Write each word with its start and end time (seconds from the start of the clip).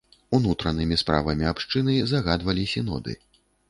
Унутранымі 0.37 0.97
справамі 1.03 1.49
абшчыны 1.53 1.97
загадвалі 2.17 2.71
сіноды. 2.77 3.13